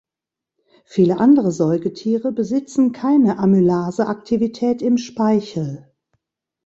Viele 0.85 1.19
andere 1.19 1.51
Säugetiere 1.51 2.31
besitzen 2.31 2.91
keine 2.91 3.37
Amylase-Aktivität 3.37 4.81
im 4.81 4.97
Speichel. 4.97 5.93